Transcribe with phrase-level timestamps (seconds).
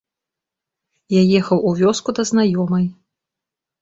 [1.15, 2.85] Я ехаў у вёску да знаёмай.